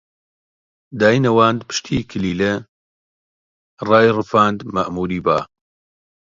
[0.99, 2.53] داینەواند پشتی کلیلە،
[3.89, 5.39] ڕایڕفاند مەئمووری با